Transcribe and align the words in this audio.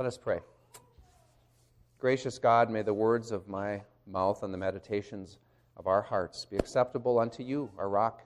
Let 0.00 0.06
us 0.06 0.16
pray. 0.16 0.40
Gracious 1.98 2.38
God, 2.38 2.70
may 2.70 2.80
the 2.80 2.94
words 2.94 3.32
of 3.32 3.48
my 3.48 3.82
mouth 4.06 4.42
and 4.42 4.54
the 4.54 4.56
meditations 4.56 5.36
of 5.76 5.86
our 5.86 6.00
hearts 6.00 6.46
be 6.46 6.56
acceptable 6.56 7.18
unto 7.18 7.42
you, 7.42 7.70
our 7.76 7.90
rock 7.90 8.22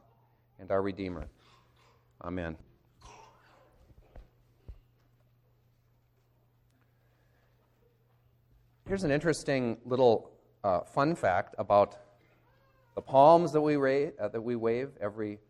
and 0.60 0.70
our 0.70 0.80
Redeemer. 0.82 1.26
Amen. 2.22 2.56
Here's 8.86 9.02
an 9.02 9.10
interesting 9.10 9.76
little 9.84 10.30
uh, 10.62 10.82
fun 10.82 11.16
fact 11.16 11.56
about 11.58 11.96
the 12.94 13.02
palms 13.02 13.50
that 13.50 13.60
we, 13.60 13.74
ra- 13.74 14.12
uh, 14.20 14.28
that 14.28 14.40
we 14.40 14.54
wave 14.54 14.90
every 15.00 15.40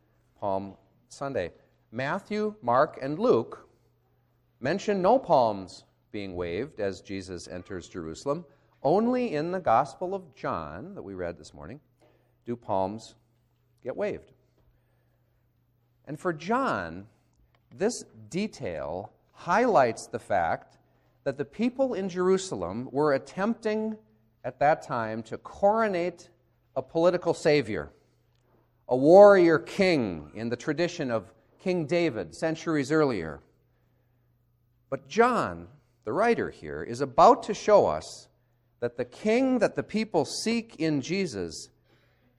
Palm 0.40 0.72
Sunday. 1.10 1.52
Matthew, 1.92 2.54
Mark, 2.62 2.98
and 3.02 3.18
Luke 3.18 3.68
mention 4.58 5.02
no 5.02 5.18
palms 5.18 5.84
being 6.14 6.36
waved 6.36 6.78
as 6.78 7.00
Jesus 7.00 7.48
enters 7.48 7.88
Jerusalem. 7.88 8.44
Only 8.84 9.34
in 9.34 9.50
the 9.50 9.58
Gospel 9.58 10.14
of 10.14 10.32
John, 10.36 10.94
that 10.94 11.02
we 11.02 11.12
read 11.12 11.36
this 11.36 11.52
morning, 11.52 11.80
do 12.46 12.54
palms 12.54 13.16
get 13.82 13.96
waved. 13.96 14.30
And 16.06 16.20
for 16.20 16.32
John, 16.32 17.08
this 17.76 18.04
detail 18.30 19.10
highlights 19.32 20.06
the 20.06 20.20
fact 20.20 20.78
that 21.24 21.36
the 21.36 21.44
people 21.44 21.94
in 21.94 22.08
Jerusalem 22.08 22.88
were 22.92 23.14
attempting 23.14 23.96
at 24.44 24.60
that 24.60 24.82
time 24.82 25.20
to 25.24 25.36
coronate 25.38 26.28
a 26.76 26.82
political 26.82 27.34
savior, 27.34 27.90
a 28.88 28.96
warrior 28.96 29.58
king 29.58 30.30
in 30.32 30.48
the 30.48 30.56
tradition 30.56 31.10
of 31.10 31.32
King 31.58 31.86
David 31.86 32.36
centuries 32.36 32.92
earlier. 32.92 33.40
But 34.90 35.08
John, 35.08 35.66
the 36.04 36.12
writer 36.12 36.50
here, 36.50 36.82
is 36.82 37.00
about 37.00 37.42
to 37.44 37.54
show 37.54 37.86
us 37.86 38.28
that 38.80 38.96
the 38.96 39.04
king 39.04 39.58
that 39.60 39.76
the 39.76 39.82
people 39.82 40.24
seek 40.24 40.76
in 40.76 41.00
Jesus 41.00 41.70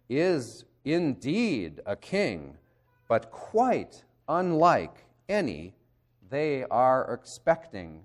is 0.08 0.66
indeed 0.84 1.81
a 1.86 1.95
king, 1.95 2.58
but 3.08 3.31
quite 3.31 4.04
unlike 4.28 5.06
any 5.28 5.73
they 6.30 6.64
are 6.66 7.14
expecting 7.14 8.04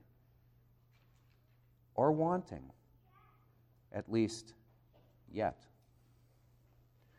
or 1.95 2.13
wanting, 2.13 2.71
at 3.93 4.11
least 4.11 4.55
yet. 5.31 5.67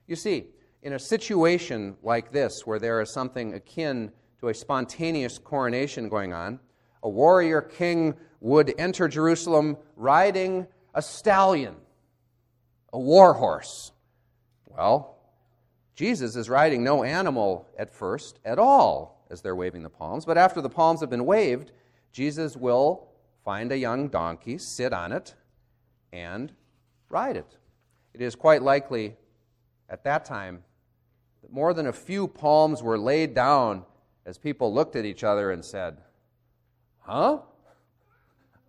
You 0.08 0.16
see, 0.16 0.48
in 0.82 0.94
a 0.94 1.00
situation 1.00 1.96
like 2.02 2.32
this, 2.32 2.66
where 2.66 2.80
there 2.80 3.02
is 3.02 3.14
something 3.14 3.54
akin 3.54 4.12
to 4.40 4.50
a 4.50 4.54
spontaneous 4.54 5.38
coronation 5.38 6.10
going 6.10 6.34
on, 6.34 6.60
a 7.04 7.10
warrior 7.10 7.62
king 7.62 8.16
would 8.42 8.74
enter 8.78 9.08
Jerusalem 9.08 9.78
riding 9.96 10.68
a 10.94 11.02
stallion, 11.02 11.76
a 12.92 13.00
war 13.00 13.34
horse. 13.34 13.92
Well, 14.66 15.16
Jesus 15.96 16.36
is 16.36 16.50
riding 16.50 16.84
no 16.84 17.04
animal 17.04 17.68
at 17.78 17.94
first 17.94 18.40
at 18.44 18.60
all 18.60 19.26
as 19.30 19.42
they're 19.42 19.56
waving 19.56 19.84
the 19.84 19.90
palms, 19.90 20.26
but 20.26 20.38
after 20.38 20.60
the 20.60 20.70
palms 20.70 21.00
have 21.00 21.10
been 21.10 21.26
waved, 21.26 21.72
Jesus 22.12 22.58
will 22.58 23.08
find 23.46 23.72
a 23.72 23.78
young 23.78 24.10
donkey, 24.10 24.58
sit 24.58 24.92
on 24.92 25.12
it, 25.12 25.36
and 26.12 26.52
ride 27.10 27.38
it. 27.38 27.58
It 28.14 28.22
is 28.22 28.36
quite 28.36 28.62
likely 28.62 29.16
at 29.88 30.04
that 30.04 30.26
time 30.26 30.64
that 31.42 31.54
more 31.54 31.74
than 31.74 31.88
a 31.88 31.94
few 31.94 32.28
palms 32.28 32.82
were 32.82 32.98
laid 32.98 33.34
down 33.34 33.86
as 34.26 34.38
people 34.38 34.74
looked 34.74 34.96
at 34.96 35.06
each 35.06 35.24
other 35.24 35.52
and 35.52 35.64
said, 35.64 35.98
Huh? 37.00 37.40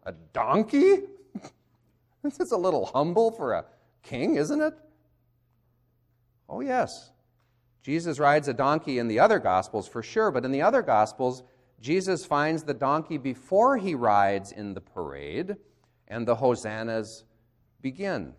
A 0.04 0.12
donkey? 0.32 1.00
this 2.22 2.40
is 2.40 2.52
a 2.52 2.56
little 2.56 2.86
humble 2.86 3.30
for 3.30 3.52
a 3.52 3.64
king, 4.02 4.36
isn't 4.36 4.60
it? 4.60 4.74
Oh, 6.48 6.60
yes. 6.60 7.10
Jesus 7.82 8.18
rides 8.18 8.48
a 8.48 8.54
donkey 8.54 8.98
in 8.98 9.08
the 9.08 9.18
other 9.18 9.38
Gospels 9.38 9.88
for 9.88 10.02
sure, 10.02 10.30
but 10.30 10.44
in 10.44 10.52
the 10.52 10.62
other 10.62 10.82
Gospels, 10.82 11.42
Jesus 11.80 12.24
finds 12.24 12.62
the 12.62 12.74
donkey 12.74 13.18
before 13.18 13.76
he 13.76 13.94
rides 13.94 14.52
in 14.52 14.74
the 14.74 14.80
parade, 14.80 15.56
and 16.06 16.26
the 16.26 16.36
hosannas 16.36 17.24
begin. 17.80 18.34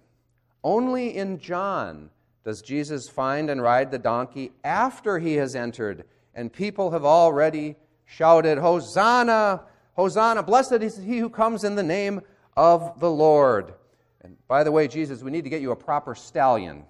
Only 0.64 1.16
in 1.16 1.40
John 1.40 2.10
does 2.46 2.62
Jesus 2.62 3.10
find 3.10 3.50
and 3.50 3.62
ride 3.62 3.92
the 3.92 4.00
donkey 4.00 4.52
after 4.64 5.20
he 5.20 5.34
has 5.36 5.56
entered, 5.56 6.06
and 6.34 6.52
people 6.52 6.92
have 6.92 7.04
already 7.04 7.76
shouted, 8.06 8.58
Hosanna! 8.58 9.64
Hosanna! 9.94 10.44
Blessed 10.44 10.82
is 10.82 10.98
he 10.98 11.20
who 11.20 11.30
comes 11.30 11.64
in 11.64 11.76
the 11.76 11.84
name 11.84 12.22
of 12.58 13.00
the 13.00 13.10
Lord. 13.10 13.74
And 14.22 14.38
by 14.48 14.64
the 14.64 14.72
way, 14.72 14.88
Jesus, 14.88 15.22
we 15.22 15.32
need 15.32 15.44
to 15.44 15.50
get 15.50 15.62
you 15.62 15.72
a 15.72 15.76
proper 15.76 16.16
stallion. 16.16 16.84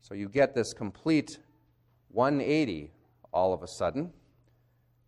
So 0.00 0.14
you 0.14 0.28
get 0.28 0.54
this 0.54 0.72
complete 0.72 1.38
180 2.12 2.90
all 3.32 3.52
of 3.52 3.62
a 3.62 3.68
sudden. 3.68 4.12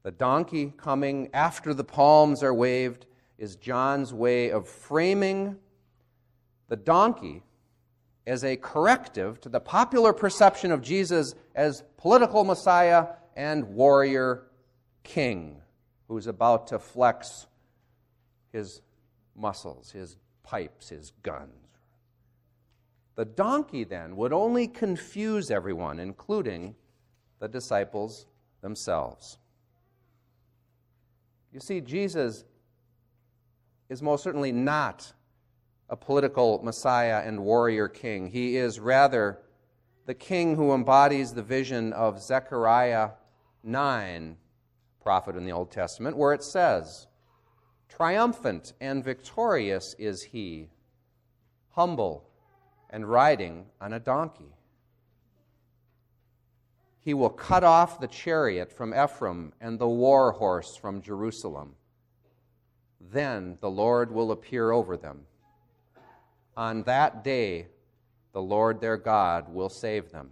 The 0.02 0.10
donkey 0.10 0.72
coming 0.76 1.28
after 1.32 1.74
the 1.74 1.84
palms 1.84 2.42
are 2.42 2.54
waved 2.54 3.06
is 3.38 3.56
John's 3.56 4.12
way 4.12 4.50
of 4.50 4.68
framing 4.68 5.56
the 6.68 6.76
donkey 6.76 7.42
as 8.26 8.44
a 8.44 8.56
corrective 8.56 9.40
to 9.40 9.48
the 9.48 9.60
popular 9.60 10.12
perception 10.12 10.70
of 10.70 10.80
Jesus 10.82 11.34
as 11.54 11.82
political 11.96 12.44
Messiah 12.44 13.08
and 13.36 13.64
warrior 13.74 14.44
king 15.02 15.60
who's 16.08 16.26
about 16.26 16.66
to 16.68 16.78
flex 16.78 17.46
his 18.52 18.80
muscles, 19.34 19.90
his 19.90 20.16
pipes, 20.42 20.90
his 20.90 21.12
guns. 21.22 21.50
The 23.14 23.24
donkey 23.24 23.84
then 23.84 24.16
would 24.16 24.32
only 24.32 24.66
confuse 24.66 25.50
everyone, 25.50 25.98
including 25.98 26.74
the 27.38 27.48
disciples 27.48 28.26
themselves. 28.62 29.38
You 31.52 31.60
see, 31.60 31.80
Jesus 31.80 32.44
is 33.90 34.02
most 34.02 34.24
certainly 34.24 34.52
not 34.52 35.12
a 35.90 35.96
political 35.96 36.60
Messiah 36.62 37.22
and 37.26 37.40
warrior 37.40 37.88
king. 37.88 38.28
He 38.28 38.56
is 38.56 38.80
rather 38.80 39.38
the 40.06 40.14
king 40.14 40.56
who 40.56 40.72
embodies 40.72 41.34
the 41.34 41.42
vision 41.42 41.92
of 41.92 42.22
Zechariah 42.22 43.10
9, 43.62 44.36
prophet 45.02 45.36
in 45.36 45.44
the 45.44 45.52
Old 45.52 45.70
Testament, 45.70 46.16
where 46.16 46.32
it 46.32 46.42
says, 46.42 47.06
Triumphant 47.88 48.72
and 48.80 49.04
victorious 49.04 49.94
is 49.98 50.22
he, 50.22 50.70
humble 51.70 52.28
and 52.88 53.08
riding 53.08 53.66
on 53.80 53.92
a 53.92 54.00
donkey. 54.00 54.54
He 57.00 57.14
will 57.14 57.30
cut 57.30 57.64
off 57.64 57.98
the 57.98 58.06
chariot 58.06 58.72
from 58.72 58.94
Ephraim 58.94 59.52
and 59.60 59.78
the 59.78 59.88
war 59.88 60.32
horse 60.32 60.76
from 60.76 61.02
Jerusalem. 61.02 61.74
Then 63.00 63.58
the 63.60 63.70
Lord 63.70 64.12
will 64.12 64.30
appear 64.30 64.70
over 64.70 64.96
them. 64.96 65.26
On 66.56 66.84
that 66.84 67.24
day, 67.24 67.66
the 68.32 68.42
Lord 68.42 68.80
their 68.80 68.96
God 68.96 69.52
will 69.52 69.68
save 69.68 70.12
them. 70.12 70.30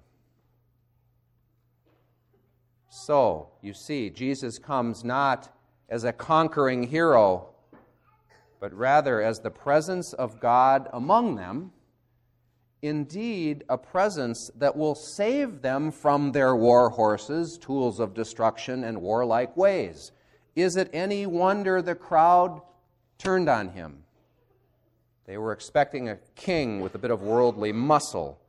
So, 2.91 3.51
you 3.62 3.73
see, 3.73 4.11
Jesus 4.11 4.59
comes 4.59 5.05
not 5.05 5.49
as 5.89 6.03
a 6.03 6.12
conquering 6.12 6.83
hero, 6.83 7.51
but 8.61 8.75
rather 8.75 9.23
as 9.23 9.39
the 9.39 9.51
presence 9.51 10.12
of 10.12 10.41
God 10.41 10.89
among 10.93 11.37
them 11.37 11.71
indeed 12.83 13.62
a 13.69 13.78
presence 13.78 14.51
that 14.56 14.77
will 14.77 14.95
save 14.95 15.62
them 15.62 15.93
from 15.93 16.33
their 16.33 16.56
war 16.56 16.91
horses, 16.91 17.59
tools 17.59 18.01
of 18.01 18.15
destruction, 18.15 18.83
and 18.83 19.01
warlike 19.01 19.57
ways. 19.57 20.12
Is 20.57 20.77
it 20.77 20.91
any 20.93 21.27
wonder 21.27 21.83
the 21.83 21.95
crowd 21.95 22.60
turned 23.19 23.48
on 23.48 23.69
him? 23.69 24.03
They 25.27 25.39
were 25.39 25.53
expecting 25.53 26.09
a 26.09 26.19
king 26.34 26.81
with 26.81 26.95
a 26.95 26.98
bit 26.98 27.13
of 27.13 27.22
worldly 27.22 27.72
muscle. 27.72 28.41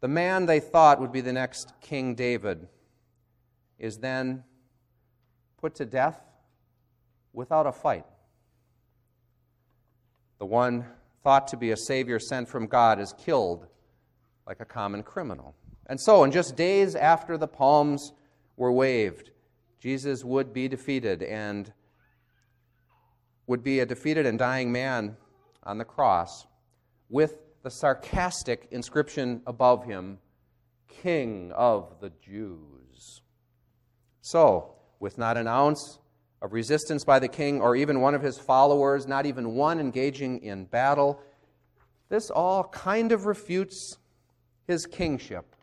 The 0.00 0.08
man 0.08 0.46
they 0.46 0.60
thought 0.60 1.00
would 1.00 1.10
be 1.10 1.22
the 1.22 1.32
next 1.32 1.72
King 1.80 2.14
David 2.14 2.68
is 3.78 3.98
then 3.98 4.44
put 5.58 5.74
to 5.76 5.84
death 5.84 6.20
without 7.32 7.66
a 7.66 7.72
fight. 7.72 8.04
The 10.38 10.46
one 10.46 10.86
thought 11.22 11.48
to 11.48 11.56
be 11.56 11.70
a 11.70 11.76
Savior 11.76 12.18
sent 12.18 12.48
from 12.48 12.66
God 12.66 13.00
is 13.00 13.14
killed 13.18 13.66
like 14.46 14.60
a 14.60 14.64
common 14.64 15.02
criminal. 15.02 15.54
And 15.86 16.00
so, 16.00 16.24
in 16.24 16.32
just 16.32 16.56
days 16.56 16.94
after 16.94 17.36
the 17.38 17.48
palms 17.48 18.12
were 18.56 18.72
waved, 18.72 19.30
Jesus 19.80 20.24
would 20.24 20.52
be 20.52 20.68
defeated 20.68 21.22
and 21.22 21.72
would 23.46 23.62
be 23.62 23.80
a 23.80 23.86
defeated 23.86 24.26
and 24.26 24.38
dying 24.38 24.72
man 24.72 25.16
on 25.62 25.78
the 25.78 25.84
cross 25.84 26.46
with 27.08 27.36
the 27.62 27.70
sarcastic 27.70 28.68
inscription 28.70 29.42
above 29.46 29.84
him 29.84 30.18
King 30.88 31.52
of 31.52 32.00
the 32.00 32.10
Jews. 32.20 32.75
So, 34.26 34.72
with 34.98 35.18
not 35.18 35.36
an 35.36 35.46
ounce 35.46 36.00
of 36.42 36.52
resistance 36.52 37.04
by 37.04 37.20
the 37.20 37.28
king 37.28 37.60
or 37.60 37.76
even 37.76 38.00
one 38.00 38.12
of 38.12 38.22
his 38.22 38.36
followers, 38.36 39.06
not 39.06 39.24
even 39.24 39.54
one 39.54 39.78
engaging 39.78 40.42
in 40.42 40.64
battle. 40.64 41.20
This 42.08 42.28
all 42.28 42.64
kind 42.64 43.12
of 43.12 43.26
refutes 43.26 43.98
his 44.66 44.84
kingship, 44.84 45.54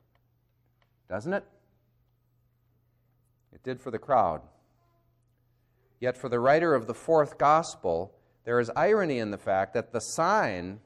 doesn't 1.10 1.34
it? 1.34 1.44
It 3.52 3.62
did 3.64 3.82
for 3.82 3.92
the 3.92 4.00
crowd. 4.00 4.40
Yet 6.00 6.16
for 6.16 6.30
the 6.30 6.40
writer 6.40 6.74
of 6.74 6.88
the 6.88 6.94
fourth 6.94 7.38
gospel, 7.38 8.14
there 8.46 8.62
is 8.62 8.72
irony 8.78 9.20
in 9.20 9.30
the 9.30 9.38
fact 9.38 9.74
that 9.74 9.92
the 9.92 10.00
sign 10.00 10.80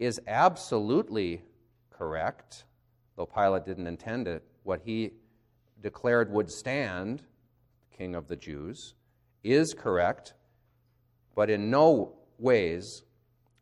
is 0.00 0.20
absolutely 0.26 1.42
correct, 1.90 2.64
though 3.14 3.26
Pilate 3.26 3.64
didn't 3.64 3.86
intend 3.86 4.26
it. 4.26 4.42
What 4.64 4.80
he 4.84 5.12
declared 5.80 6.30
would 6.32 6.50
stand, 6.50 7.22
King 7.96 8.14
of 8.14 8.28
the 8.28 8.36
Jews, 8.36 8.94
is 9.42 9.74
correct, 9.74 10.34
but 11.34 11.50
in 11.50 11.70
no 11.70 12.14
ways, 12.38 13.02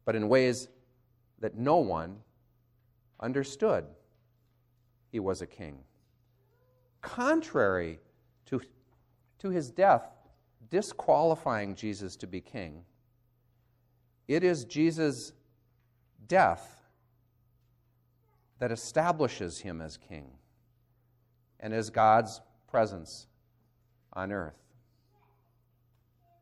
but 0.04 0.16
in 0.16 0.28
ways 0.28 0.68
that 1.40 1.56
no 1.56 1.76
one 1.76 2.18
understood 3.20 3.84
he 5.10 5.20
was 5.20 5.42
a 5.42 5.46
king. 5.46 5.78
Contrary 7.00 8.00
to, 8.46 8.60
to 9.38 9.50
his 9.50 9.70
death 9.70 10.08
disqualifying 10.70 11.74
Jesus 11.74 12.16
to 12.16 12.26
be 12.26 12.40
king, 12.40 12.82
it 14.26 14.42
is 14.42 14.64
Jesus' 14.64 15.32
death 16.26 16.82
that 18.58 18.72
establishes 18.72 19.60
him 19.60 19.80
as 19.80 19.96
king 19.96 20.30
and 21.60 21.72
as 21.72 21.90
God's 21.90 22.40
presence 22.68 23.26
on 24.12 24.32
earth. 24.32 24.58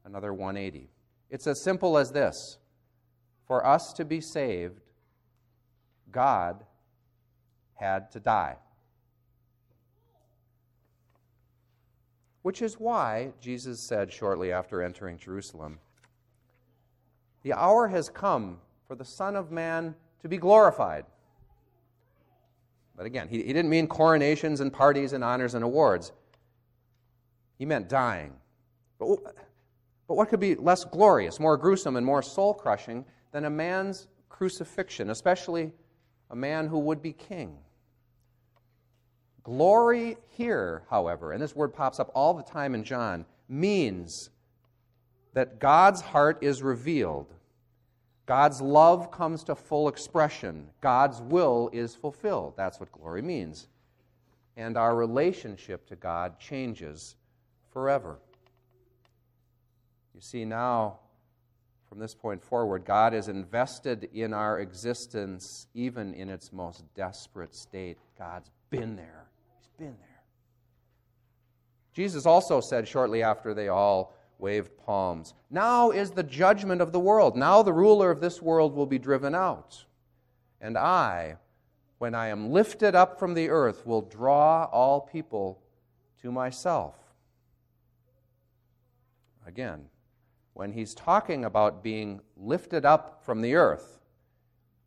Another 0.04 0.32
180. 0.32 0.90
It's 1.30 1.46
as 1.46 1.62
simple 1.62 1.96
as 1.98 2.12
this 2.12 2.58
for 3.46 3.66
us 3.66 3.92
to 3.94 4.04
be 4.04 4.20
saved, 4.20 4.80
God 6.10 6.64
had 7.74 8.10
to 8.12 8.20
die. 8.20 8.56
Which 12.42 12.62
is 12.62 12.78
why 12.78 13.32
Jesus 13.40 13.86
said 13.86 14.12
shortly 14.12 14.52
after 14.52 14.82
entering 14.82 15.18
Jerusalem, 15.18 15.78
The 17.42 17.54
hour 17.54 17.88
has 17.88 18.08
come 18.08 18.58
for 18.86 18.94
the 18.94 19.04
Son 19.04 19.34
of 19.34 19.50
Man 19.50 19.94
to 20.20 20.28
be 20.28 20.36
glorified. 20.36 21.04
But 22.96 23.06
again, 23.06 23.28
he, 23.28 23.42
he 23.42 23.52
didn't 23.52 23.70
mean 23.70 23.86
coronations 23.86 24.60
and 24.60 24.72
parties 24.72 25.12
and 25.12 25.24
honors 25.24 25.54
and 25.54 25.64
awards. 25.64 26.12
He 27.58 27.64
meant 27.64 27.88
dying. 27.88 28.34
But, 28.98 29.08
but 30.06 30.14
what 30.14 30.28
could 30.28 30.40
be 30.40 30.54
less 30.54 30.84
glorious, 30.84 31.40
more 31.40 31.56
gruesome, 31.56 31.96
and 31.96 32.06
more 32.06 32.22
soul 32.22 32.54
crushing 32.54 33.04
than 33.32 33.44
a 33.44 33.50
man's 33.50 34.08
crucifixion, 34.28 35.10
especially 35.10 35.72
a 36.30 36.36
man 36.36 36.68
who 36.68 36.78
would 36.78 37.02
be 37.02 37.12
king? 37.12 37.58
Glory 39.42 40.16
here, 40.30 40.84
however, 40.88 41.32
and 41.32 41.42
this 41.42 41.54
word 41.54 41.74
pops 41.74 42.00
up 42.00 42.10
all 42.14 42.32
the 42.32 42.42
time 42.42 42.74
in 42.74 42.82
John, 42.82 43.26
means 43.48 44.30
that 45.34 45.58
God's 45.58 46.00
heart 46.00 46.38
is 46.42 46.62
revealed 46.62 47.34
God's 48.26 48.60
love 48.60 49.10
comes 49.10 49.44
to 49.44 49.54
full 49.54 49.88
expression. 49.88 50.68
God's 50.80 51.20
will 51.20 51.68
is 51.72 51.94
fulfilled. 51.94 52.54
That's 52.56 52.80
what 52.80 52.90
glory 52.90 53.22
means. 53.22 53.68
And 54.56 54.76
our 54.76 54.94
relationship 54.96 55.86
to 55.88 55.96
God 55.96 56.38
changes 56.38 57.16
forever. 57.72 58.18
You 60.14 60.20
see, 60.20 60.44
now, 60.44 61.00
from 61.88 61.98
this 61.98 62.14
point 62.14 62.42
forward, 62.42 62.84
God 62.84 63.12
is 63.12 63.28
invested 63.28 64.08
in 64.14 64.32
our 64.32 64.60
existence, 64.60 65.66
even 65.74 66.14
in 66.14 66.30
its 66.30 66.52
most 66.52 66.84
desperate 66.94 67.54
state. 67.54 67.98
God's 68.18 68.50
been 68.70 68.96
there. 68.96 69.26
He's 69.58 69.68
been 69.76 69.96
there. 69.98 70.22
Jesus 71.92 72.26
also 72.26 72.60
said 72.60 72.88
shortly 72.88 73.22
after 73.22 73.54
they 73.54 73.68
all 73.68 74.16
waved 74.44 74.76
palms. 74.76 75.32
Now 75.48 75.90
is 75.90 76.10
the 76.10 76.22
judgment 76.22 76.82
of 76.82 76.92
the 76.92 77.00
world. 77.00 77.34
Now 77.34 77.62
the 77.62 77.72
ruler 77.72 78.10
of 78.10 78.20
this 78.20 78.42
world 78.42 78.74
will 78.74 78.84
be 78.84 78.98
driven 78.98 79.34
out. 79.34 79.86
And 80.60 80.76
I, 80.76 81.38
when 81.96 82.14
I 82.14 82.28
am 82.28 82.50
lifted 82.50 82.94
up 82.94 83.18
from 83.18 83.32
the 83.32 83.48
earth, 83.48 83.86
will 83.86 84.02
draw 84.02 84.64
all 84.64 85.00
people 85.00 85.62
to 86.20 86.30
myself. 86.30 86.94
Again, 89.46 89.86
when 90.52 90.72
he's 90.72 90.94
talking 90.94 91.46
about 91.46 91.82
being 91.82 92.20
lifted 92.36 92.84
up 92.84 93.22
from 93.24 93.40
the 93.40 93.54
earth, 93.54 93.98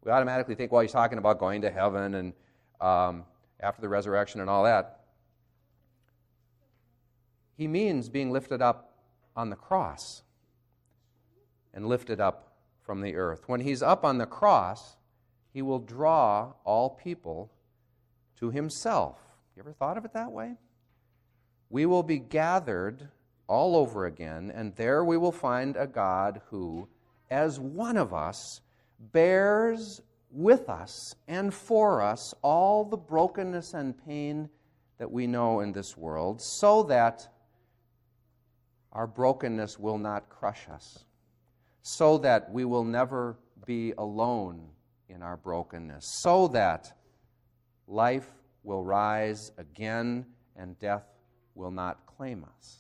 we 0.04 0.12
automatically 0.12 0.54
think, 0.54 0.72
well, 0.72 0.82
he's 0.82 0.92
talking 0.92 1.18
about 1.18 1.40
going 1.40 1.64
to 1.64 1.72
heaven 1.72 2.14
and 2.14 2.34
um, 2.80 3.26
after 3.60 3.82
the 3.82 3.90
resurrection 3.90 4.40
and 4.40 4.52
all 4.52 4.66
that. 4.66 5.00
He 7.56 7.68
means 7.68 8.08
being 8.08 8.30
lifted 8.30 8.62
up 8.62 8.97
on 9.38 9.50
the 9.50 9.56
cross 9.56 10.24
and 11.74 11.88
lifted 11.88 12.20
up 12.20 12.58
from 12.82 13.02
the 13.02 13.16
earth. 13.16 13.48
When 13.48 13.62
he's 13.62 13.84
up 13.84 14.04
on 14.04 14.18
the 14.18 14.26
cross, 14.26 14.98
he 15.54 15.62
will 15.62 15.80
draw 15.80 16.54
all 16.66 16.90
people 16.90 17.52
to 18.40 18.50
himself. 18.50 19.20
You 19.56 19.62
ever 19.62 19.72
thought 19.72 19.98
of 19.98 20.06
it 20.06 20.14
that 20.14 20.32
way? 20.32 20.56
We 21.70 21.86
will 21.86 22.04
be 22.04 22.20
gathered 22.20 23.10
all 23.48 23.76
over 23.76 24.06
again, 24.06 24.52
and 24.54 24.76
there 24.76 25.04
we 25.04 25.18
will 25.18 25.32
find 25.32 25.76
a 25.76 25.88
God 25.88 26.42
who, 26.50 26.88
as 27.30 27.60
one 27.60 27.98
of 27.98 28.14
us, 28.14 28.62
bears 29.00 30.02
with 30.32 30.70
us 30.70 31.16
and 31.28 31.54
for 31.54 32.02
us 32.02 32.34
all 32.42 32.84
the 32.84 32.98
brokenness 32.98 33.74
and 33.74 33.96
pain 34.06 34.50
that 34.98 35.12
we 35.12 35.28
know 35.28 35.60
in 35.60 35.72
this 35.72 35.96
world, 35.96 36.42
so 36.42 36.84
that 36.84 37.28
our 38.92 39.08
brokenness 39.08 39.78
will 39.78 39.98
not 39.98 40.30
crush 40.30 40.68
us, 40.70 41.06
so 41.82 42.18
that 42.20 42.52
we 42.52 42.66
will 42.66 42.84
never 42.84 43.38
be 43.66 43.94
alone 43.98 44.70
in 45.10 45.22
our 45.22 45.38
brokenness, 45.38 46.06
so 46.22 46.48
that 46.50 46.94
life 47.88 48.28
will 48.64 48.84
rise 48.84 49.52
again 49.58 50.26
and 50.56 50.78
death 50.80 51.06
will 51.56 51.72
not 51.72 52.06
claim 52.06 52.46
us. 52.58 52.80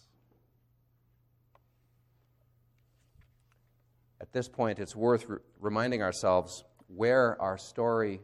At 4.19 4.33
this 4.33 4.47
point, 4.47 4.79
it's 4.79 4.95
worth 4.95 5.29
re- 5.29 5.37
reminding 5.59 6.01
ourselves 6.01 6.63
where 6.87 7.39
our 7.41 7.57
story 7.57 8.21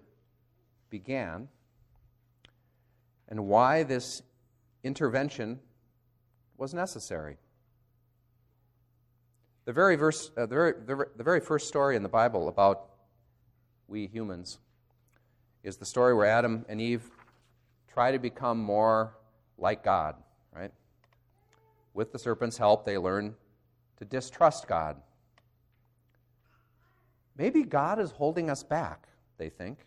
began 0.90 1.48
and 3.28 3.46
why 3.48 3.84
this 3.84 4.22
intervention 4.84 5.60
was 6.58 6.74
necessary. 6.74 7.38
The 9.66 9.74
very, 9.74 9.96
verse, 9.96 10.30
uh, 10.36 10.46
the, 10.46 10.56
very, 10.56 10.74
the, 10.86 11.06
the 11.16 11.24
very 11.24 11.40
first 11.40 11.68
story 11.68 11.96
in 11.96 12.04
the 12.04 12.10
Bible 12.10 12.50
about 12.50 12.90
we 13.88 14.08
humans 14.08 14.60
is 15.64 15.78
the 15.78 15.86
story 15.86 16.14
where 16.14 16.26
Adam 16.26 16.66
and 16.68 16.82
Eve 16.82 17.10
try 17.94 18.12
to 18.12 18.20
become 18.20 18.58
more 18.58 19.16
like 19.58 19.84
God, 19.84 20.16
right? 20.54 20.72
With 21.94 22.12
the 22.12 22.20
serpent's 22.20 22.58
help, 22.58 22.86
they 22.86 22.98
learn 22.98 23.36
to 23.98 24.06
distrust 24.06 24.68
God. 24.68 24.98
Maybe 27.38 27.64
God 27.64 28.00
is 28.00 28.12
holding 28.12 28.50
us 28.50 28.64
back, 28.64 29.08
they 29.38 29.50
think, 29.50 29.80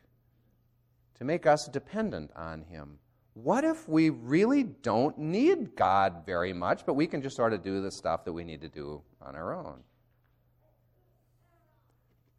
to 1.16 1.24
make 1.24 1.46
us 1.46 1.68
dependent 1.68 2.30
on 2.34 2.62
Him 2.62 2.98
what 3.42 3.64
if 3.64 3.86
we 3.86 4.08
really 4.08 4.62
don't 4.62 5.18
need 5.18 5.76
God 5.76 6.22
very 6.24 6.54
much, 6.54 6.86
but 6.86 6.94
we 6.94 7.06
can 7.06 7.20
just 7.20 7.36
sort 7.36 7.52
of 7.52 7.62
do 7.62 7.82
the 7.82 7.90
stuff 7.90 8.24
that 8.24 8.32
we 8.32 8.44
need 8.44 8.62
to 8.62 8.68
do 8.68 9.02
on 9.20 9.36
our 9.36 9.54
own? 9.54 9.80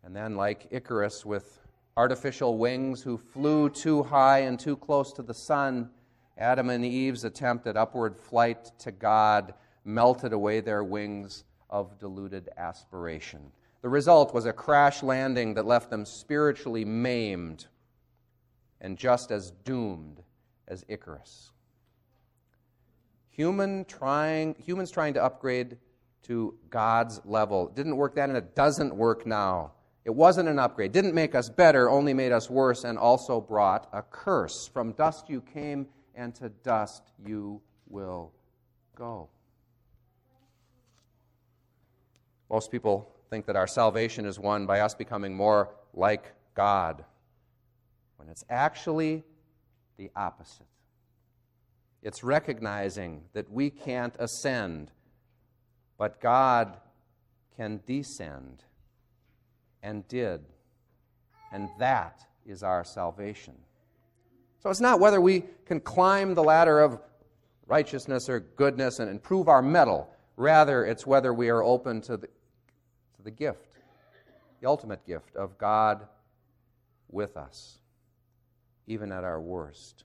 And 0.04 0.16
then, 0.16 0.36
like 0.36 0.66
Icarus 0.72 1.24
with 1.24 1.60
artificial 1.98 2.58
wings 2.58 3.04
who 3.04 3.16
flew 3.16 3.70
too 3.70 4.02
high 4.02 4.40
and 4.40 4.60
too 4.60 4.76
close 4.76 5.14
to 5.14 5.22
the 5.22 5.36
sun, 5.36 5.92
Adam 6.36 6.72
and 6.72 6.84
Eve's 6.84 7.26
attempt 7.26 7.68
at 7.68 7.78
upward 7.78 8.18
flight 8.18 8.72
to 8.80 8.92
God 8.92 9.54
melted 9.86 10.34
away 10.34 10.62
their 10.62 10.84
wings 10.84 11.44
of 11.70 12.00
deluded 12.00 12.50
aspiration. 12.58 13.52
The 13.84 13.90
result 13.90 14.34
was 14.34 14.48
a 14.48 14.54
crash 14.54 15.04
landing 15.04 15.54
that 15.54 15.68
left 15.68 15.92
them 15.92 16.06
spiritually 16.06 16.86
maimed 16.86 17.68
and 18.82 18.98
just 18.98 19.30
as 19.30 19.52
doomed 19.64 20.24
as 20.68 20.84
Icarus. 20.88 21.52
Human 23.30 23.86
trying, 23.86 24.56
humans 24.58 24.92
trying 24.92 25.14
to 25.14 25.24
upgrade 25.24 25.78
to 26.24 26.56
God's 26.70 27.22
level. 27.24 27.70
It 27.70 27.76
didn't 27.76 27.98
work 27.98 28.16
then, 28.16 28.30
and 28.30 28.38
it 28.38 28.56
doesn't 28.56 28.96
work 28.96 29.26
now. 29.26 29.74
It 30.06 30.16
wasn't 30.16 30.50
an 30.50 30.58
upgrade. 30.58 30.92
Didn't 30.92 31.14
make 31.14 31.36
us 31.36 31.50
better, 31.50 31.90
only 31.90 32.14
made 32.14 32.32
us 32.32 32.50
worse, 32.50 32.84
and 32.84 32.98
also 32.98 33.40
brought 33.40 33.88
a 33.94 34.02
curse. 34.02 34.68
From 34.68 34.94
dust 34.94 35.30
you 35.30 35.42
came, 35.42 35.88
and 36.16 36.34
to 36.36 36.50
dust 36.50 37.04
you 37.26 37.62
will 37.88 38.32
go. 38.96 39.30
Most 42.50 42.72
people 42.72 43.14
think 43.30 43.46
that 43.46 43.56
our 43.56 43.68
salvation 43.68 44.26
is 44.26 44.40
won 44.40 44.66
by 44.66 44.80
us 44.80 44.96
becoming 44.96 45.36
more 45.36 45.76
like 45.94 46.34
God, 46.56 47.04
when 48.16 48.30
it's 48.30 48.46
actually 48.50 49.24
the 49.98 50.12
opposite. 50.16 50.66
It's 52.04 52.24
recognizing 52.24 53.24
that 53.34 53.52
we 53.52 53.70
can't 53.70 54.16
ascend, 54.20 54.92
but 55.98 56.22
God 56.22 56.78
can 57.56 57.82
descend 57.86 58.64
and 59.82 60.08
did. 60.08 60.42
And 61.52 61.70
that 61.80 62.26
is 62.46 62.64
our 62.64 62.84
salvation. 62.84 63.56
So 64.60 64.70
it's 64.70 64.82
not 64.82 65.00
whether 65.00 65.20
we 65.20 65.44
can 65.66 65.80
climb 65.80 66.34
the 66.34 66.44
ladder 66.44 66.80
of 66.80 67.00
righteousness 67.68 68.30
or 68.30 68.40
goodness 68.40 69.00
and 69.00 69.10
improve 69.10 69.48
our 69.48 69.62
mettle. 69.62 70.10
Rather, 70.36 70.86
it's 70.86 71.06
whether 71.06 71.34
we 71.34 71.50
are 71.50 71.64
open 71.64 72.02
to 72.02 72.18
the, 72.18 72.28
to 72.28 73.24
the 73.24 73.32
gift, 73.32 73.68
the 74.62 74.68
ultimate 74.68 75.06
gift 75.06 75.36
of 75.36 75.58
God 75.58 76.08
with 77.10 77.38
us, 77.38 77.80
even 78.88 79.12
at 79.12 79.24
our 79.24 79.42
worst. 79.42 80.04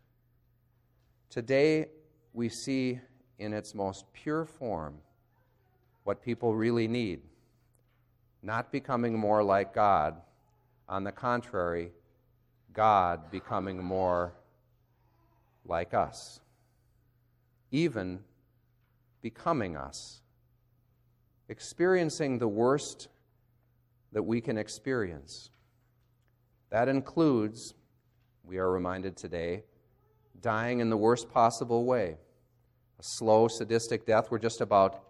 Today, 1.31 1.87
we 2.35 2.49
see 2.49 3.01
in 3.39 3.53
its 3.53 3.75
most 3.75 4.05
pure 4.12 4.45
form 4.45 4.97
what 6.05 6.23
people 6.23 6.55
really 6.55 6.89
need 6.89 7.21
not 8.43 8.73
becoming 8.73 9.17
more 9.19 9.43
like 9.43 9.73
God. 9.73 10.21
On 10.89 11.05
the 11.05 11.12
contrary, 11.12 11.93
God 12.73 13.31
becoming 13.31 13.83
more 13.83 14.35
like 15.65 15.95
us, 15.95 16.41
even 17.71 18.21
becoming 19.23 19.77
us, 19.77 20.21
experiencing 21.49 22.39
the 22.39 22.49
worst 22.49 23.09
that 24.12 24.25
we 24.25 24.41
can 24.41 24.59
experience. 24.59 25.51
That 26.71 26.89
includes, 26.89 27.75
we 28.45 28.59
are 28.59 28.71
reminded 28.71 29.17
today, 29.17 29.65
dying 30.41 30.81
in 30.81 30.91
the 30.91 30.97
worst 30.97 31.31
possible 31.31 31.85
way 31.85 32.17
a 32.99 33.03
slow, 33.03 33.49
sadistic 33.49 34.07
death 34.07 34.31
where 34.31 34.39
just 34.39 34.61
about 34.61 35.03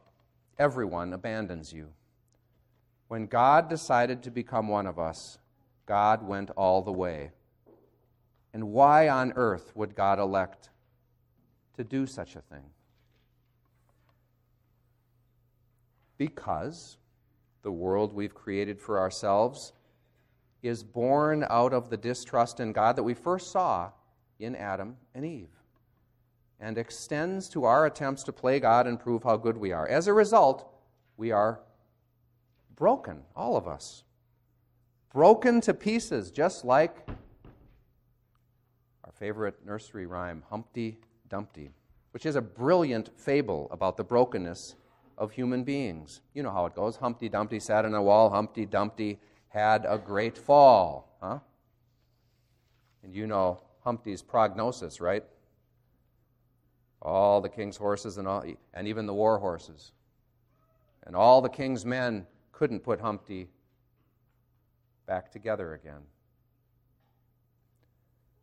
everyone 0.59 1.13
abandons 1.13 1.73
you. 1.73 1.89
When 3.09 3.27
God 3.27 3.69
decided 3.69 4.23
to 4.23 4.31
become 4.31 4.69
one 4.69 4.87
of 4.87 4.99
us, 4.99 5.39
God 5.85 6.27
went 6.27 6.51
all 6.51 6.81
the 6.81 6.93
way. 6.93 7.33
And 8.55 8.71
why 8.71 9.09
on 9.09 9.33
earth 9.37 9.73
would 9.75 9.95
God 9.95 10.19
elect 10.19 10.71
to 11.77 11.85
do 11.85 12.07
such 12.07 12.37
a 12.37 12.41
thing? 12.41 12.65
Because 16.17 16.97
the 17.63 17.73
world 17.73 18.15
we've 18.15 18.35
created 18.35 18.81
for 18.81 18.99
ourselves 18.99 19.73
is 20.63 20.85
born 20.85 21.45
out 21.49 21.73
of 21.73 21.91
the 21.91 21.97
distrust 21.97 22.61
in 22.61 22.73
God 22.73 22.97
that 22.97 23.03
we 23.03 23.15
first 23.15 23.51
saw 23.51 23.91
in 24.39 24.55
Adam 24.55 24.97
and 25.15 25.25
Eve 25.25 25.49
and 26.63 26.79
extends 26.79 27.49
to 27.49 27.65
our 27.65 27.87
attempts 27.87 28.23
to 28.23 28.33
play 28.33 28.61
God 28.61 28.87
and 28.87 28.99
prove 28.99 29.25
how 29.25 29.37
good 29.37 29.57
we 29.57 29.73
are. 29.73 29.87
As 29.89 30.07
a 30.07 30.13
result, 30.13 30.73
we 31.17 31.33
are 31.33 31.61
broken, 32.77 33.23
all 33.35 33.57
of 33.57 33.67
us. 33.67 34.05
Broken 35.13 35.61
to 35.63 35.75
pieces, 35.75 36.31
just 36.31 36.65
like 36.65 37.09
our 39.05 39.13
favorite 39.13 39.67
nursery 39.67 40.07
rhyme, 40.07 40.45
Humpty 40.49 40.99
Dumpty, 41.29 41.71
which 42.13 42.25
is 42.25 42.37
a 42.37 42.41
brilliant 42.41 43.11
fable 43.17 43.69
about 43.73 43.97
the 43.97 44.05
brokenness 44.05 44.77
of 45.19 45.33
human 45.33 45.65
beings. 45.65 46.21
You 46.33 46.45
know 46.45 46.53
how 46.53 46.67
it 46.67 46.75
goes. 46.75 46.97
Humpty 46.97 47.29
Dumpty 47.29 47.59
sat 47.59 47.85
on 47.85 47.93
a 47.93 48.03
wall, 48.03 48.31
Humpty 48.31 48.67
Dumpty 48.67 49.19
had 49.53 49.85
a 49.87 49.99
great 49.99 50.39
fall, 50.39 51.15
huh? 51.21 51.39
And 53.03 53.15
you 53.15 53.27
know 53.27 53.61
Humpty's 53.85 54.23
prognosis, 54.23 55.01
right? 55.01 55.25
All 57.03 57.41
the 57.41 57.49
king's 57.49 57.77
horses 57.77 58.17
and 58.17 58.27
all, 58.27 58.45
and 58.73 58.89
even 58.89 59.07
the 59.07 59.15
war 59.15 59.39
horses. 59.39 59.93
And 61.05 61.15
all 61.15 61.43
the 61.43 61.49
king's 61.49 61.85
men 61.85 62.27
couldn't 62.53 62.81
put 62.81 63.01
Humpty 63.01 63.49
back 65.07 65.31
together 65.31 65.75
again. 65.75 66.03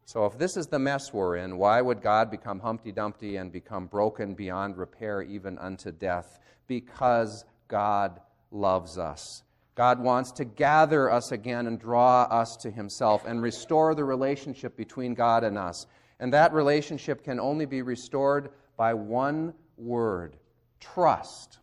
So, 0.05 0.25
if 0.25 0.37
this 0.37 0.57
is 0.57 0.67
the 0.67 0.79
mess 0.79 1.13
we're 1.13 1.37
in, 1.37 1.57
why 1.57 1.81
would 1.81 2.01
God 2.01 2.29
become 2.29 2.59
Humpty 2.59 2.91
Dumpty 2.91 3.37
and 3.37 3.51
become 3.51 3.85
broken 3.85 4.33
beyond 4.33 4.77
repair, 4.77 5.21
even 5.21 5.57
unto 5.57 5.91
death? 5.91 6.39
Because 6.67 7.45
God 7.67 8.19
loves 8.51 8.97
us. 8.97 9.43
God 9.79 10.01
wants 10.01 10.33
to 10.33 10.43
gather 10.43 11.09
us 11.09 11.31
again 11.31 11.65
and 11.65 11.79
draw 11.79 12.24
us 12.24 12.57
to 12.57 12.69
Himself 12.69 13.24
and 13.25 13.41
restore 13.41 13.95
the 13.95 14.03
relationship 14.03 14.75
between 14.75 15.13
God 15.13 15.45
and 15.45 15.57
us. 15.57 15.88
And 16.19 16.33
that 16.33 16.51
relationship 16.51 17.24
can 17.24 17.39
only 17.39 17.65
be 17.65 17.81
restored 17.81 18.50
by 18.75 18.93
one 18.93 19.53
word 19.77 20.36
trust 20.81 21.59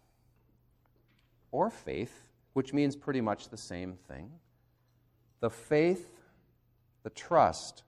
or 1.50 1.68
faith 1.68 2.30
which 2.54 2.73
means 2.73 2.96
pretty 2.96 3.20
much 3.20 3.50
the 3.50 3.56
same 3.58 3.99
thing. 4.08 4.30
The 5.40 5.50
faith, 5.50 6.08
the 7.02 7.11
trust 7.11 7.82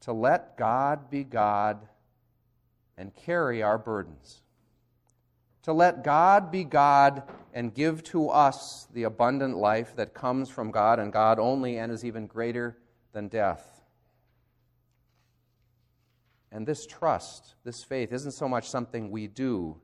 to 0.00 0.12
let 0.12 0.56
God 0.56 1.10
be 1.10 1.22
God 1.22 1.86
and 2.96 3.14
carry 3.14 3.62
our 3.62 3.78
burdens. 3.78 4.42
To 5.64 5.72
let 5.72 6.04
God 6.04 6.50
be 6.50 6.64
God 6.64 7.22
and 7.52 7.74
give 7.74 8.02
to 8.04 8.28
us 8.28 8.86
the 8.92 9.02
abundant 9.02 9.56
life 9.56 9.96
that 9.96 10.14
comes 10.14 10.48
from 10.48 10.70
God 10.70 10.98
and 10.98 11.12
God 11.12 11.38
only 11.38 11.78
and 11.78 11.90
is 11.90 12.04
even 12.04 12.26
greater 12.26 12.78
than 13.12 13.28
death. 13.28 13.82
And 16.50 16.66
this 16.66 16.86
trust, 16.86 17.54
this 17.64 17.84
faith, 17.84 18.12
isn't 18.12 18.32
so 18.32 18.48
much 18.48 18.68
something 18.68 19.10
we 19.10 19.26
do 19.26 19.76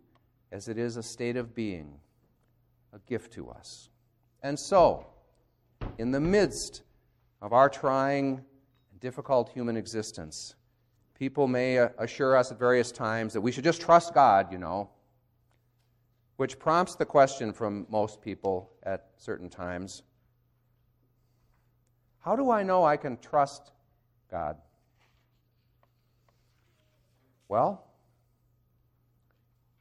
as 0.50 0.68
it 0.68 0.78
is 0.78 0.96
a 0.96 1.02
state 1.02 1.36
of 1.36 1.54
being 1.54 1.98
a 2.92 2.98
gift 3.00 3.32
to 3.34 3.50
us. 3.50 3.90
And 4.42 4.58
so, 4.58 5.06
in 5.98 6.10
the 6.10 6.20
midst 6.20 6.82
of 7.42 7.52
our 7.52 7.68
trying 7.68 8.42
difficult 9.00 9.50
human 9.50 9.76
existence, 9.76 10.54
people 11.18 11.46
may 11.46 11.76
assure 11.98 12.36
us 12.36 12.50
at 12.52 12.58
various 12.58 12.92
times 12.92 13.32
that 13.32 13.40
we 13.40 13.52
should 13.52 13.64
just 13.64 13.80
trust 13.80 14.14
God, 14.14 14.50
you 14.52 14.58
know, 14.58 14.90
which 16.36 16.58
prompts 16.58 16.96
the 16.96 17.04
question 17.04 17.52
from 17.52 17.86
most 17.88 18.20
people 18.20 18.70
at 18.82 19.08
certain 19.16 19.48
times 19.48 20.02
how 22.24 22.36
do 22.36 22.50
I 22.50 22.62
know 22.62 22.84
I 22.84 22.96
can 22.96 23.18
trust 23.18 23.70
God? 24.30 24.56
Well, 27.48 27.84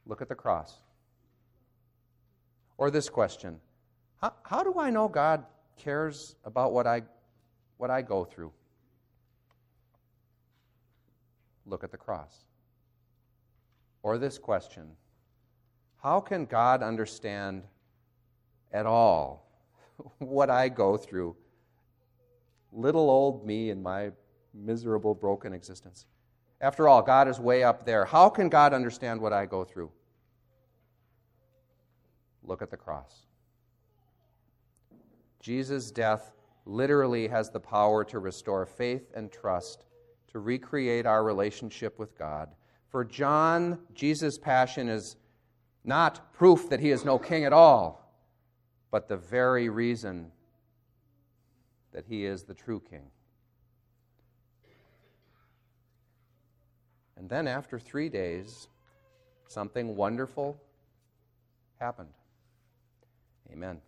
look 0.04 0.20
at 0.20 0.28
the 0.28 0.34
cross. 0.34 0.74
Or 2.76 2.90
this 2.90 3.08
question 3.08 3.60
How, 4.20 4.34
how 4.42 4.62
do 4.62 4.78
I 4.78 4.90
know 4.90 5.08
God 5.08 5.46
cares 5.78 6.36
about 6.44 6.74
what 6.74 6.86
I, 6.86 7.02
what 7.78 7.90
I 7.90 8.02
go 8.02 8.24
through? 8.24 8.52
Look 11.64 11.82
at 11.82 11.90
the 11.90 11.96
cross. 11.96 12.44
Or 14.02 14.18
this 14.18 14.36
question 14.36 14.90
How 16.04 16.20
can 16.20 16.44
God 16.44 16.82
understand 16.82 17.62
at 18.70 18.84
all 18.84 19.48
what 20.18 20.50
I 20.50 20.68
go 20.68 20.98
through? 20.98 21.34
Little 22.70 23.08
old 23.08 23.46
me 23.46 23.70
and 23.70 23.82
my 23.82 24.10
miserable, 24.52 25.14
broken 25.14 25.54
existence. 25.54 26.04
After 26.60 26.88
all, 26.88 27.00
God 27.00 27.26
is 27.26 27.40
way 27.40 27.64
up 27.64 27.86
there. 27.86 28.04
How 28.04 28.28
can 28.28 28.50
God 28.50 28.74
understand 28.74 29.18
what 29.18 29.32
I 29.32 29.46
go 29.46 29.64
through? 29.64 29.90
Look 32.42 32.60
at 32.60 32.70
the 32.70 32.76
cross. 32.76 33.24
Jesus' 35.40 35.90
death 35.90 36.32
literally 36.66 37.28
has 37.28 37.48
the 37.48 37.60
power 37.60 38.04
to 38.04 38.18
restore 38.18 38.66
faith 38.66 39.10
and 39.16 39.32
trust, 39.32 39.86
to 40.32 40.38
recreate 40.38 41.06
our 41.06 41.24
relationship 41.24 41.98
with 41.98 42.18
God. 42.18 42.50
For 42.90 43.06
John, 43.06 43.78
Jesus' 43.94 44.36
passion 44.36 44.90
is 44.90 45.16
not 45.84 46.32
proof 46.32 46.70
that 46.70 46.80
he 46.80 46.90
is 46.90 47.04
no 47.04 47.18
king 47.18 47.44
at 47.44 47.52
all, 47.52 48.10
but 48.90 49.08
the 49.08 49.16
very 49.16 49.68
reason 49.68 50.32
that 51.92 52.04
he 52.08 52.24
is 52.24 52.42
the 52.42 52.54
true 52.54 52.80
king. 52.90 53.10
And 57.16 57.28
then, 57.28 57.46
after 57.46 57.78
three 57.78 58.08
days, 58.08 58.68
something 59.46 59.94
wonderful 59.94 60.60
happened. 61.78 62.12
Amen. 63.52 63.80